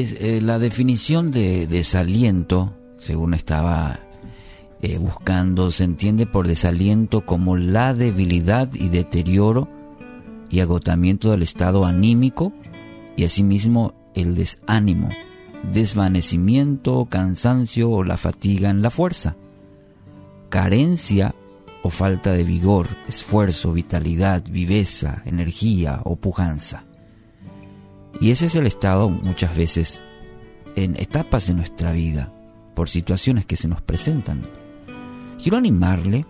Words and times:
eh, 0.00 0.40
la 0.40 0.58
definición 0.58 1.30
de 1.30 1.66
desaliento, 1.66 2.74
según 2.98 3.34
estaba 3.34 4.00
eh, 4.82 4.98
buscando, 4.98 5.70
se 5.70 5.84
entiende 5.84 6.26
por 6.26 6.46
desaliento 6.46 7.26
como 7.26 7.56
la 7.56 7.92
debilidad 7.94 8.72
y 8.72 8.88
deterioro 8.88 9.68
y 10.48 10.60
agotamiento 10.60 11.30
del 11.30 11.42
estado 11.42 11.84
anímico 11.84 12.52
y 13.16 13.24
asimismo 13.24 13.94
el 14.14 14.34
desánimo, 14.34 15.10
desvanecimiento, 15.70 17.06
cansancio 17.10 17.90
o 17.90 18.02
la 18.02 18.16
fatiga 18.16 18.70
en 18.70 18.82
la 18.82 18.90
fuerza, 18.90 19.36
carencia 20.48 21.34
o 21.82 21.90
falta 21.90 22.32
de 22.32 22.44
vigor, 22.44 22.88
esfuerzo, 23.08 23.72
vitalidad, 23.72 24.42
viveza, 24.50 25.22
energía 25.26 26.00
o 26.04 26.16
pujanza. 26.16 26.84
Y 28.18 28.30
ese 28.30 28.46
es 28.46 28.54
el 28.54 28.66
estado 28.66 29.08
muchas 29.08 29.56
veces 29.56 30.04
en 30.76 30.96
etapas 30.96 31.46
de 31.46 31.54
nuestra 31.54 31.92
vida, 31.92 32.32
por 32.74 32.88
situaciones 32.88 33.46
que 33.46 33.56
se 33.56 33.68
nos 33.68 33.82
presentan. 33.82 34.42
Quiero 35.42 35.58
animarle 35.58 36.26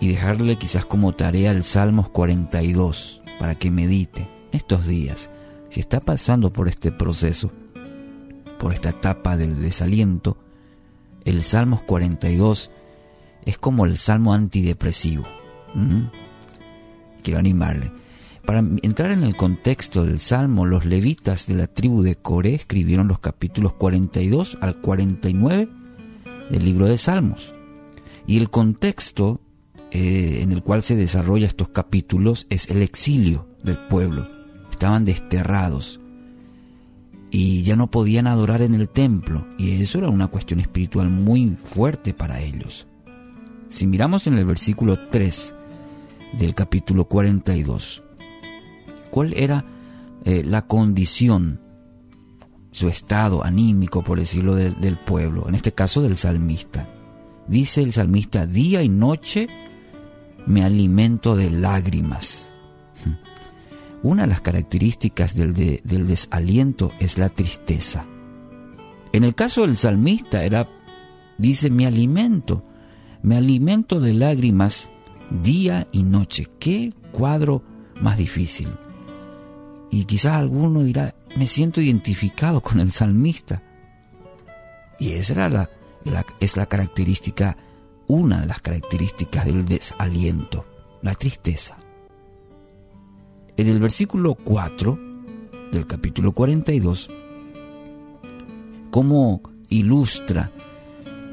y 0.00 0.08
dejarle 0.08 0.56
quizás 0.56 0.84
como 0.84 1.12
tarea 1.12 1.52
el 1.52 1.64
Salmos 1.64 2.08
42 2.10 3.20
para 3.38 3.54
que 3.54 3.70
medite 3.70 4.28
estos 4.52 4.86
días. 4.86 5.30
Si 5.68 5.80
está 5.80 6.00
pasando 6.00 6.52
por 6.52 6.68
este 6.68 6.92
proceso, 6.92 7.52
por 8.58 8.74
esta 8.74 8.90
etapa 8.90 9.36
del 9.36 9.60
desaliento, 9.60 10.36
el 11.24 11.42
Salmos 11.42 11.82
42 11.82 12.70
es 13.44 13.58
como 13.58 13.86
el 13.86 13.96
salmo 13.96 14.34
antidepresivo. 14.34 15.24
Quiero 17.22 17.38
animarle. 17.38 17.92
Para 18.44 18.58
entrar 18.82 19.12
en 19.12 19.22
el 19.22 19.36
contexto 19.36 20.04
del 20.04 20.18
salmo, 20.18 20.66
los 20.66 20.84
levitas 20.84 21.46
de 21.46 21.54
la 21.54 21.68
tribu 21.68 22.02
de 22.02 22.16
Coré 22.16 22.54
escribieron 22.54 23.08
los 23.08 23.20
capítulos 23.20 23.74
42 23.74 24.58
al 24.60 24.80
49 24.80 25.68
del 26.50 26.64
libro 26.64 26.86
de 26.86 26.98
Salmos. 26.98 27.52
Y 28.26 28.38
el 28.38 28.50
contexto 28.50 29.40
eh, 29.90 30.40
en 30.42 30.52
el 30.52 30.62
cual 30.62 30.82
se 30.82 30.96
desarrolla 30.96 31.46
estos 31.46 31.68
capítulos 31.68 32.46
es 32.50 32.68
el 32.70 32.82
exilio 32.82 33.46
del 33.62 33.78
pueblo. 33.88 34.28
Estaban 34.70 35.04
desterrados 35.04 36.00
y 37.30 37.62
ya 37.62 37.76
no 37.76 37.90
podían 37.90 38.26
adorar 38.26 38.62
en 38.62 38.74
el 38.74 38.88
templo 38.88 39.46
y 39.56 39.82
eso 39.82 39.98
era 39.98 40.08
una 40.08 40.28
cuestión 40.28 40.60
espiritual 40.60 41.08
muy 41.08 41.56
fuerte 41.64 42.12
para 42.12 42.40
ellos. 42.40 42.86
Si 43.68 43.86
miramos 43.86 44.26
en 44.26 44.38
el 44.38 44.44
versículo 44.44 45.08
3 45.08 45.54
del 46.38 46.54
capítulo 46.54 47.06
42, 47.06 48.02
¿cuál 49.12 49.34
era 49.36 49.64
eh, 50.24 50.42
la 50.42 50.66
condición, 50.66 51.60
su 52.70 52.88
estado 52.88 53.44
anímico, 53.44 54.02
por 54.02 54.18
decirlo, 54.18 54.54
del 54.54 54.96
pueblo? 54.96 55.48
En 55.48 55.54
este 55.54 55.72
caso 55.72 56.00
del 56.00 56.16
salmista. 56.16 56.88
Dice 57.46 57.82
el 57.82 57.92
salmista, 57.92 58.46
día 58.46 58.82
y 58.82 58.88
noche 58.88 59.48
me 60.46 60.64
alimento 60.64 61.36
de 61.36 61.50
lágrimas. 61.50 62.48
Una 64.02 64.22
de 64.22 64.28
las 64.28 64.40
características 64.40 65.34
del, 65.34 65.52
del 65.52 66.06
desaliento 66.06 66.90
es 66.98 67.18
la 67.18 67.28
tristeza. 67.28 68.06
En 69.12 69.24
el 69.24 69.34
caso 69.34 69.60
del 69.60 69.76
salmista 69.76 70.42
era, 70.42 70.70
dice, 71.36 71.68
me 71.68 71.86
alimento, 71.86 72.64
me 73.22 73.36
alimento 73.36 74.00
de 74.00 74.14
lágrimas 74.14 74.90
día 75.42 75.86
y 75.92 76.02
noche. 76.02 76.48
Qué 76.58 76.94
cuadro 77.12 77.62
más 78.00 78.16
difícil. 78.16 78.68
Y 79.92 80.06
quizás 80.06 80.38
alguno 80.38 80.82
dirá, 80.82 81.14
me 81.36 81.46
siento 81.46 81.82
identificado 81.82 82.62
con 82.62 82.80
el 82.80 82.92
salmista. 82.92 83.62
Y 84.98 85.12
esa 85.12 85.34
era 85.34 85.48
la, 85.50 85.70
es 86.40 86.56
la 86.56 86.64
característica, 86.64 87.58
una 88.06 88.40
de 88.40 88.46
las 88.46 88.62
características 88.62 89.44
del 89.44 89.66
desaliento, 89.66 90.64
la 91.02 91.14
tristeza. 91.14 91.76
En 93.58 93.68
el 93.68 93.80
versículo 93.80 94.34
4 94.34 94.98
del 95.72 95.86
capítulo 95.86 96.32
42, 96.32 97.10
¿cómo 98.90 99.42
ilustra 99.68 100.52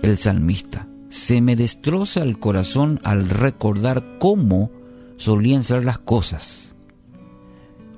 el 0.01 0.17
salmista? 0.17 0.85
Se 1.07 1.39
me 1.39 1.55
destroza 1.55 2.23
el 2.23 2.39
corazón 2.39 2.99
al 3.05 3.29
recordar 3.29 4.17
cómo 4.19 4.69
solían 5.15 5.63
ser 5.63 5.85
las 5.85 5.99
cosas. 5.99 6.75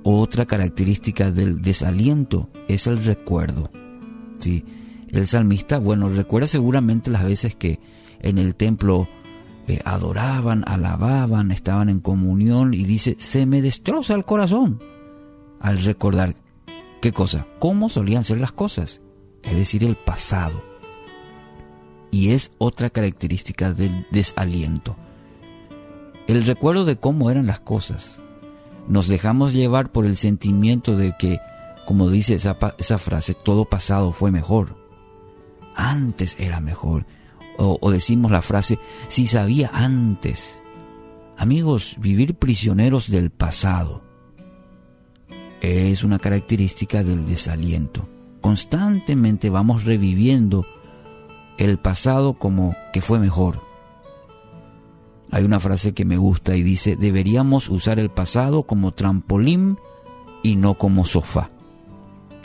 Otra 0.04 0.46
característica 0.46 1.30
del 1.30 1.62
desaliento 1.62 2.50
es 2.68 2.86
el 2.86 3.04
recuerdo. 3.04 3.70
¿sí? 4.40 4.64
el 5.12 5.28
salmista, 5.28 5.78
bueno, 5.78 6.08
recuerda 6.08 6.48
seguramente 6.48 7.10
las 7.10 7.24
veces 7.24 7.54
que 7.54 7.78
en 8.20 8.38
el 8.38 8.54
templo 8.56 9.06
eh, 9.68 9.80
adoraban, 9.84 10.64
alababan, 10.66 11.52
estaban 11.52 11.88
en 11.90 12.00
comunión 12.00 12.72
y 12.72 12.84
dice, 12.84 13.16
se 13.18 13.44
me 13.46 13.60
destroza 13.60 14.14
el 14.14 14.24
corazón 14.24 14.82
al 15.60 15.82
recordar 15.84 16.34
qué 17.00 17.12
cosa, 17.12 17.46
cómo 17.58 17.90
solían 17.90 18.24
ser 18.24 18.40
las 18.40 18.52
cosas, 18.52 19.02
es 19.42 19.54
decir, 19.54 19.84
el 19.84 19.96
pasado. 19.96 20.62
Y 22.10 22.30
es 22.30 22.52
otra 22.58 22.90
característica 22.90 23.72
del 23.72 24.06
desaliento. 24.10 24.96
El 26.26 26.44
recuerdo 26.44 26.84
de 26.84 26.96
cómo 26.96 27.30
eran 27.30 27.46
las 27.46 27.60
cosas. 27.60 28.20
Nos 28.88 29.08
dejamos 29.08 29.52
llevar 29.52 29.92
por 29.92 30.06
el 30.06 30.16
sentimiento 30.16 30.96
de 30.96 31.14
que, 31.18 31.40
como 31.86 32.10
dice 32.10 32.34
esa, 32.34 32.98
frase, 32.98 33.34
todo 33.34 33.64
pasado 33.64 34.12
fue 34.12 34.30
mejor 34.30 34.82
antes 35.74 36.36
era 36.38 36.60
mejor. 36.60 37.06
O, 37.58 37.90
decimos 37.90 38.30
la 38.30 38.42
frase, 38.42 38.78
si 39.08 39.26
sabía 39.26 39.70
antes. 39.72 40.62
Amigos, 41.36 41.96
vivir 42.00 42.34
prisioneros 42.34 43.10
del 43.10 43.30
pasado 43.30 44.02
es 45.60 46.02
una 46.02 46.18
característica 46.18 47.04
del 47.04 47.26
desaliento. 47.26 48.08
Constantemente 48.40 49.50
vamos 49.50 49.84
reviviendo 49.84 50.66
el 51.58 51.78
pasado 51.78 52.34
como 52.34 52.74
que 52.92 53.00
fue 53.00 53.20
mejor. 53.20 53.60
Hay 55.32 55.44
una 55.44 55.60
frase 55.60 55.94
que 55.94 56.04
me 56.04 56.18
gusta 56.18 56.54
y 56.54 56.62
dice, 56.62 56.94
deberíamos 56.94 57.70
usar 57.70 57.98
el 57.98 58.10
pasado 58.10 58.64
como 58.64 58.92
trampolín 58.92 59.78
y 60.42 60.56
no 60.56 60.76
como 60.76 61.06
sofá. 61.06 61.50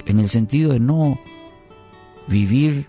En 0.06 0.22
el 0.22 0.30
sentido 0.30 0.72
de 0.72 0.80
no 0.80 1.20
vivir 2.30 2.88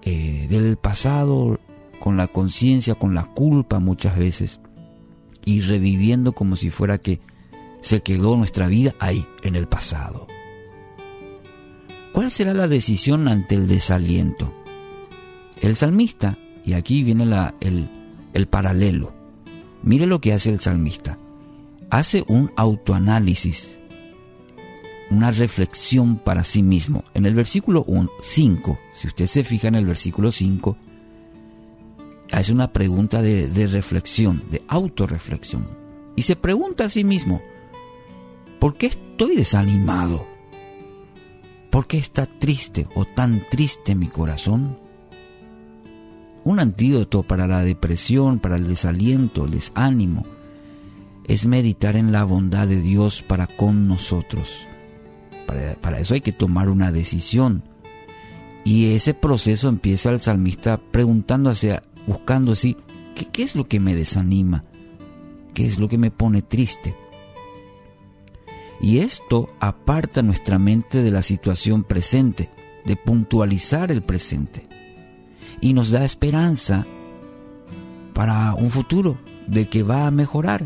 eh, 0.00 0.46
del 0.48 0.78
pasado 0.78 1.60
con 2.00 2.16
la 2.16 2.26
conciencia, 2.26 2.94
con 2.94 3.14
la 3.14 3.24
culpa 3.24 3.80
muchas 3.80 4.16
veces, 4.16 4.60
y 5.44 5.60
reviviendo 5.60 6.32
como 6.32 6.56
si 6.56 6.70
fuera 6.70 6.96
que 6.96 7.20
se 7.82 8.02
quedó 8.02 8.38
nuestra 8.38 8.66
vida 8.66 8.94
ahí, 8.98 9.26
en 9.42 9.56
el 9.56 9.68
pasado. 9.68 10.26
¿Cuál 12.14 12.30
será 12.30 12.54
la 12.54 12.66
decisión 12.66 13.28
ante 13.28 13.56
el 13.56 13.68
desaliento? 13.68 14.54
El 15.60 15.76
salmista, 15.76 16.38
y 16.64 16.72
aquí 16.72 17.02
viene 17.02 17.26
la, 17.26 17.54
el, 17.60 17.90
el 18.36 18.46
paralelo, 18.46 19.12
mire 19.82 20.06
lo 20.06 20.20
que 20.20 20.32
hace 20.32 20.50
el 20.50 20.60
salmista, 20.60 21.18
hace 21.90 22.24
un 22.28 22.52
autoanálisis 22.56 23.80
una 25.10 25.30
reflexión 25.30 26.16
para 26.16 26.44
sí 26.44 26.62
mismo. 26.62 27.04
En 27.14 27.26
el 27.26 27.34
versículo 27.34 27.84
5, 28.20 28.78
si 28.94 29.08
usted 29.08 29.26
se 29.26 29.44
fija 29.44 29.68
en 29.68 29.76
el 29.76 29.86
versículo 29.86 30.30
5, 30.30 30.76
hace 32.32 32.52
una 32.52 32.72
pregunta 32.72 33.22
de, 33.22 33.68
reflexión, 33.68 34.44
de 34.50 34.62
autorreflexión. 34.68 35.68
Y 36.16 36.22
se 36.22 36.36
pregunta 36.36 36.84
a 36.84 36.90
sí 36.90 37.04
mismo, 37.04 37.42
¿por 38.58 38.76
qué 38.76 38.86
estoy 38.86 39.36
desanimado? 39.36 40.26
¿Por 41.70 41.86
qué 41.86 41.98
está 41.98 42.26
triste 42.26 42.86
o 42.94 43.04
tan 43.04 43.44
triste 43.50 43.94
mi 43.94 44.08
corazón? 44.08 44.78
Un 46.46 46.60
antídoto 46.60 47.24
para 47.24 47.48
la 47.48 47.64
depresión, 47.64 48.38
para 48.38 48.54
el 48.54 48.68
desaliento, 48.68 49.46
el 49.46 49.50
desánimo, 49.50 50.24
es 51.24 51.44
meditar 51.44 51.96
en 51.96 52.12
la 52.12 52.22
bondad 52.22 52.68
de 52.68 52.80
Dios 52.80 53.24
para 53.26 53.48
con 53.48 53.88
nosotros. 53.88 54.68
Para, 55.48 55.98
eso 55.98 56.14
hay 56.14 56.20
que 56.20 56.30
tomar 56.30 56.68
una 56.68 56.92
decisión. 56.92 57.64
Y 58.64 58.94
ese 58.94 59.12
proceso 59.12 59.68
empieza 59.68 60.10
el 60.10 60.20
salmista 60.20 60.76
preguntándose, 60.76 61.80
buscando 62.06 62.52
así, 62.52 62.76
¿qué, 63.16 63.24
¿qué, 63.24 63.42
es 63.42 63.56
lo 63.56 63.66
que 63.66 63.80
me 63.80 63.96
desanima? 63.96 64.62
¿Qué 65.52 65.66
es 65.66 65.80
lo 65.80 65.88
que 65.88 65.98
me 65.98 66.12
pone 66.12 66.42
triste? 66.42 66.94
Y 68.80 68.98
esto 68.98 69.48
aparta 69.58 70.22
nuestra 70.22 70.60
mente 70.60 71.02
de 71.02 71.10
la 71.10 71.22
situación 71.22 71.82
presente, 71.82 72.50
de 72.84 72.94
puntualizar 72.94 73.90
el 73.90 74.04
presente. 74.04 74.76
Y 75.60 75.72
nos 75.72 75.90
da 75.90 76.04
esperanza 76.04 76.86
para 78.12 78.54
un 78.54 78.70
futuro, 78.70 79.18
de 79.46 79.68
que 79.68 79.82
va 79.82 80.06
a 80.06 80.10
mejorar. 80.10 80.64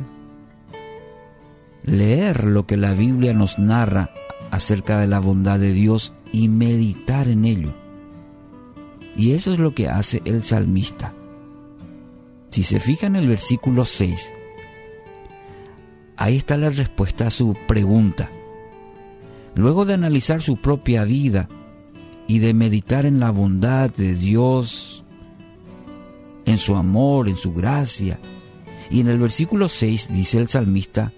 Leer 1.83 2.45
lo 2.45 2.67
que 2.67 2.77
la 2.77 2.93
Biblia 2.93 3.33
nos 3.33 3.59
narra 3.59 4.11
acerca 4.51 4.99
de 4.99 5.07
la 5.07 5.21
bondad 5.21 5.59
de 5.59 5.73
Dios 5.73 6.13
y 6.33 6.49
meditar 6.49 7.29
en 7.29 7.45
ello. 7.45 7.75
Y 9.17 9.33
eso 9.33 9.53
es 9.53 9.59
lo 9.59 9.75
que 9.75 9.89
hace 9.89 10.23
el 10.25 10.43
salmista. 10.43 11.13
Si 12.49 12.63
se 12.63 12.81
fija 12.81 13.07
en 13.07 13.17
el 13.17 13.29
versículo 13.29 13.85
6, 13.85 14.33
ahí 16.17 16.37
está 16.37 16.57
la 16.57 16.71
respuesta 16.71 17.27
a 17.27 17.31
su 17.31 17.57
pregunta. 17.67 18.31
Luego 19.55 19.85
de 19.85 19.95
analizar 19.95 20.41
su 20.41 20.57
propia 20.57 21.05
vida 21.05 21.49
y 22.31 22.39
de 22.39 22.55
meditar 22.55 23.07
en 23.07 23.19
la 23.19 23.33
bondad 23.33 23.91
de 23.91 24.15
Dios, 24.15 25.03
en 26.45 26.59
su 26.59 26.77
amor, 26.77 27.29
en 27.29 27.35
su 27.35 27.53
gracia, 27.53 28.21
y 28.89 29.01
en 29.01 29.09
el 29.09 29.19
versículo 29.19 29.69
6 29.69 30.11
dice 30.13 30.39
el 30.39 30.47
salmista, 30.47 31.13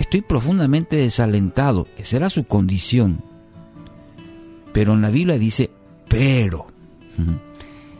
estoy 0.00 0.22
profundamente 0.22 0.96
desalentado, 0.96 1.86
esa 1.96 2.16
era 2.16 2.28
su 2.28 2.42
condición. 2.42 3.22
Pero 4.72 4.94
en 4.94 5.00
la 5.00 5.10
Biblia 5.10 5.38
dice, 5.38 5.70
pero. 6.08 6.66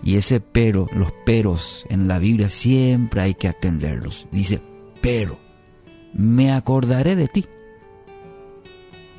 Y 0.02 0.16
ese 0.16 0.40
pero, 0.40 0.86
los 0.94 1.12
peros 1.26 1.84
en 1.90 2.08
la 2.08 2.18
Biblia 2.18 2.48
siempre 2.48 3.20
hay 3.20 3.34
que 3.34 3.46
atenderlos. 3.46 4.26
Dice, 4.32 4.62
pero, 5.00 5.38
me 6.12 6.50
acordaré 6.52 7.14
de 7.14 7.28
ti. 7.28 7.44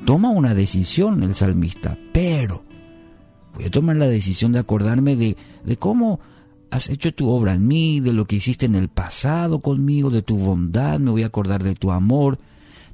Toma 0.04 0.30
una 0.30 0.54
decisión 0.54 1.22
el 1.22 1.34
salmista, 1.34 1.98
pero 2.12 2.64
voy 3.54 3.64
a 3.64 3.70
tomar 3.70 3.96
la 3.96 4.08
decisión 4.08 4.52
de 4.52 4.58
acordarme 4.58 5.16
de, 5.16 5.36
de 5.64 5.76
cómo 5.76 6.20
has 6.70 6.88
hecho 6.88 7.12
tu 7.12 7.28
obra 7.28 7.54
en 7.54 7.66
mí, 7.66 8.00
de 8.00 8.12
lo 8.12 8.26
que 8.26 8.36
hiciste 8.36 8.66
en 8.66 8.74
el 8.74 8.88
pasado 8.88 9.60
conmigo, 9.60 10.10
de 10.10 10.22
tu 10.22 10.38
bondad, 10.38 10.98
me 11.00 11.10
voy 11.10 11.22
a 11.24 11.26
acordar 11.26 11.62
de 11.62 11.74
tu 11.74 11.90
amor. 11.90 12.38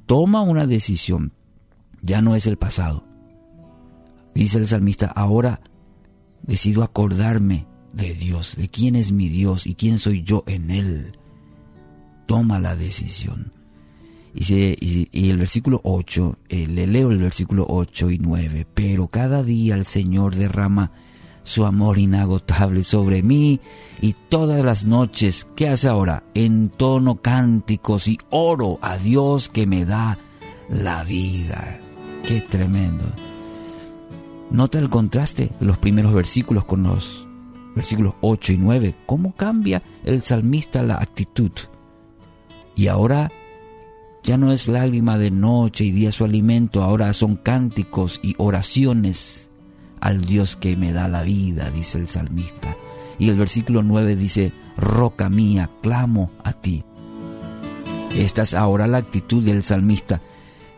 Toma 0.05 0.41
una 0.41 0.65
decisión, 0.65 1.33
ya 2.01 2.21
no 2.21 2.35
es 2.35 2.47
el 2.47 2.57
pasado. 2.57 3.03
Dice 4.33 4.57
el 4.57 4.67
salmista, 4.67 5.07
ahora 5.07 5.61
decido 6.43 6.83
acordarme 6.83 7.67
de 7.93 8.13
Dios, 8.13 8.55
de 8.55 8.69
quién 8.69 8.95
es 8.95 9.11
mi 9.11 9.29
Dios 9.29 9.65
y 9.65 9.75
quién 9.75 9.99
soy 9.99 10.23
yo 10.23 10.43
en 10.47 10.71
Él. 10.71 11.17
Toma 12.25 12.59
la 12.59 12.75
decisión. 12.75 13.51
Y, 14.39 15.29
el 15.29 15.37
versículo 15.37 15.81
8, 15.83 16.37
eh, 16.49 16.67
le 16.67 16.85
leo 16.85 17.09
el 17.09 17.17
versículo 17.17 17.65
8 17.67 18.11
y 18.11 18.19
9, 18.19 18.67
pero 18.71 19.07
cada 19.07 19.41
día 19.41 19.73
el 19.73 19.85
Señor 19.85 20.35
derrama 20.35 20.91
su 21.41 21.65
amor 21.65 21.97
inagotable 21.97 22.83
sobre 22.83 23.23
mí 23.23 23.59
y 23.99 24.13
todas 24.29 24.63
las 24.63 24.83
noches, 24.83 25.47
¿qué 25.55 25.69
hace 25.69 25.87
ahora? 25.87 26.23
Entono 26.35 27.15
cánticos 27.21 28.07
y 28.07 28.19
oro 28.29 28.77
a 28.81 28.97
Dios 28.97 29.49
que 29.49 29.65
me 29.65 29.85
da 29.85 30.19
la 30.69 31.03
vida. 31.03 31.79
Qué 32.23 32.41
tremendo. 32.41 33.05
Nota 34.51 34.77
el 34.77 34.89
contraste 34.89 35.51
de 35.59 35.65
los 35.65 35.79
primeros 35.79 36.13
versículos 36.13 36.65
con 36.65 36.83
los 36.83 37.27
versículos 37.75 38.13
8 38.21 38.53
y 38.53 38.57
9. 38.57 38.95
¿Cómo 39.07 39.33
cambia 39.33 39.81
el 40.03 40.21
salmista 40.21 40.83
la 40.83 40.97
actitud? 40.97 41.51
Y 42.75 42.87
ahora 42.87 43.31
ya 44.23 44.37
no 44.37 44.51
es 44.51 44.67
lágrima 44.67 45.17
de 45.17 45.31
noche 45.31 45.85
y 45.85 45.91
día 45.91 46.11
su 46.11 46.25
alimento, 46.25 46.83
ahora 46.83 47.13
son 47.13 47.35
cánticos 47.35 48.19
y 48.23 48.35
oraciones 48.37 49.49
al 49.99 50.25
Dios 50.25 50.55
que 50.55 50.75
me 50.77 50.91
da 50.91 51.07
la 51.07 51.23
vida, 51.23 51.71
dice 51.71 51.97
el 51.97 52.07
salmista. 52.07 52.75
Y 53.19 53.29
el 53.29 53.35
versículo 53.35 53.83
9 53.83 54.15
dice, 54.15 54.51
roca 54.77 55.29
mía, 55.29 55.69
clamo 55.81 56.31
a 56.43 56.53
ti. 56.53 56.83
Esta 58.15 58.43
es 58.43 58.53
ahora 58.53 58.87
la 58.87 58.97
actitud 58.97 59.43
del 59.43 59.63
salmista. 59.63 60.21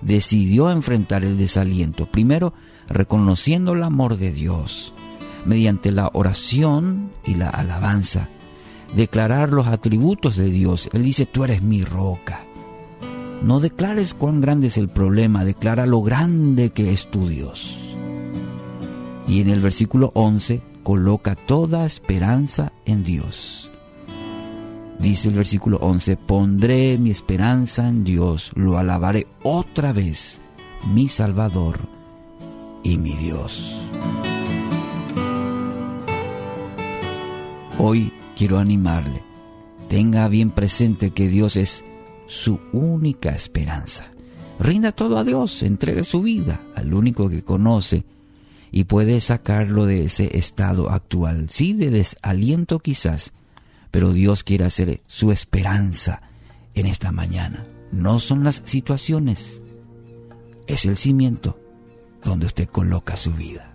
Decidió 0.01 0.71
enfrentar 0.71 1.23
el 1.23 1.37
desaliento. 1.37 2.05
Primero, 2.05 2.53
reconociendo 2.87 3.73
el 3.73 3.83
amor 3.83 4.17
de 4.17 4.31
Dios 4.31 4.93
mediante 5.45 5.91
la 5.91 6.09
oración 6.13 7.11
y 7.25 7.35
la 7.35 7.49
alabanza. 7.49 8.29
Declarar 8.95 9.51
los 9.51 9.67
atributos 9.67 10.37
de 10.37 10.49
Dios. 10.49 10.89
Él 10.93 11.03
dice, 11.03 11.25
tú 11.25 11.43
eres 11.43 11.61
mi 11.61 11.83
roca. 11.83 12.45
No 13.41 13.61
declares 13.61 14.13
cuán 14.13 14.41
grande 14.41 14.67
es 14.67 14.77
el 14.77 14.89
problema, 14.89 15.45
declara 15.45 15.85
lo 15.85 16.01
grande 16.01 16.71
que 16.71 16.91
es 16.91 17.09
tu 17.09 17.27
Dios. 17.27 17.77
Y 19.27 19.41
en 19.41 19.49
el 19.49 19.61
versículo 19.61 20.11
11 20.13 20.61
coloca 20.83 21.35
toda 21.35 21.85
esperanza 21.85 22.73
en 22.85 23.03
Dios. 23.03 23.71
Dice 24.99 25.29
el 25.29 25.35
versículo 25.35 25.77
11, 25.77 26.17
pondré 26.17 26.97
mi 26.97 27.11
esperanza 27.11 27.87
en 27.87 28.03
Dios, 28.03 28.51
lo 28.55 28.77
alabaré 28.77 29.27
otra 29.43 29.93
vez, 29.93 30.41
mi 30.93 31.07
Salvador 31.07 31.79
y 32.83 32.97
mi 32.97 33.13
Dios. 33.13 33.77
Hoy 37.77 38.11
quiero 38.35 38.59
animarle, 38.59 39.23
tenga 39.87 40.27
bien 40.27 40.51
presente 40.51 41.11
que 41.11 41.29
Dios 41.29 41.55
es 41.55 41.85
su 42.29 42.61
única 42.71 43.31
esperanza. 43.31 44.05
Rinda 44.59 44.91
todo 44.91 45.17
a 45.17 45.23
Dios, 45.23 45.63
entregue 45.63 46.03
su 46.03 46.21
vida 46.21 46.61
al 46.75 46.93
único 46.93 47.27
que 47.27 47.43
conoce 47.43 48.05
y 48.71 48.83
puede 48.83 49.19
sacarlo 49.19 49.87
de 49.87 50.05
ese 50.05 50.37
estado 50.37 50.91
actual, 50.91 51.49
sí 51.49 51.73
de 51.73 51.89
desaliento 51.89 52.79
quizás, 52.79 53.33
pero 53.89 54.13
Dios 54.13 54.43
quiere 54.43 54.65
hacer 54.65 55.01
su 55.07 55.31
esperanza 55.31 56.21
en 56.75 56.85
esta 56.85 57.11
mañana. 57.11 57.63
No 57.91 58.19
son 58.19 58.43
las 58.43 58.61
situaciones, 58.63 59.63
es 60.67 60.85
el 60.85 60.97
cimiento 60.97 61.59
donde 62.23 62.45
usted 62.45 62.69
coloca 62.69 63.17
su 63.17 63.31
vida. 63.31 63.73